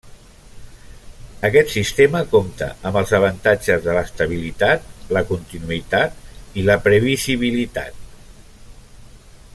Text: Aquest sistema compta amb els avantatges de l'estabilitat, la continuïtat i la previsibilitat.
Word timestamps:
Aquest 1.49 1.69
sistema 1.73 2.21
compta 2.31 2.69
amb 2.91 2.97
els 3.01 3.13
avantatges 3.17 3.85
de 3.85 3.95
l'estabilitat, 3.99 4.89
la 5.19 5.25
continuïtat 5.35 6.59
i 6.63 6.67
la 6.71 6.81
previsibilitat. 6.89 8.05